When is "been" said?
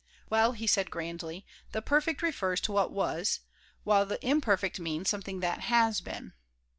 6.03-6.33